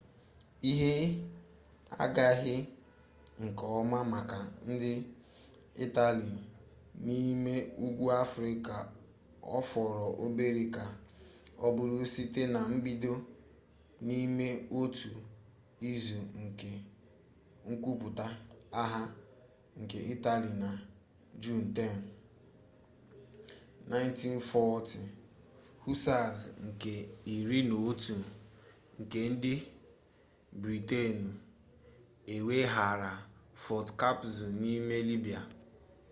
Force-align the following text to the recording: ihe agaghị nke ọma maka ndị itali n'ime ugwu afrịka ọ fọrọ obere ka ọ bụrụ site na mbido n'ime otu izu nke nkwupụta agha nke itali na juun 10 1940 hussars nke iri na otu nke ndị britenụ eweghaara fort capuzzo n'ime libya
ihe 0.71 0.91
agaghị 2.03 2.55
nke 3.43 3.63
ọma 3.79 3.99
maka 4.13 4.39
ndị 4.69 4.93
itali 5.85 6.27
n'ime 7.05 7.53
ugwu 7.85 8.05
afrịka 8.23 8.75
ọ 9.57 9.59
fọrọ 9.69 10.05
obere 10.23 10.63
ka 10.75 10.85
ọ 11.65 11.67
bụrụ 11.75 11.97
site 12.13 12.41
na 12.55 12.59
mbido 12.73 13.13
n'ime 14.05 14.47
otu 14.79 15.11
izu 15.91 16.19
nke 16.43 16.69
nkwupụta 17.69 18.25
agha 18.81 19.03
nke 19.81 19.97
itali 20.13 20.49
na 20.61 20.69
juun 21.41 21.63
10 21.75 21.89
1940 23.89 24.99
hussars 25.83 26.39
nke 26.67 26.93
iri 27.35 27.59
na 27.69 27.75
otu 27.89 28.15
nke 28.99 29.19
ndị 29.33 29.53
britenụ 30.61 31.29
eweghaara 32.35 33.11
fort 33.63 33.87
capuzzo 34.01 34.47
n'ime 34.59 34.97
libya 35.09 35.41